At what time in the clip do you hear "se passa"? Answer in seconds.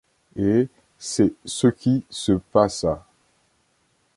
2.09-3.05